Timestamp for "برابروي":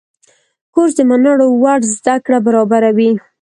2.45-3.11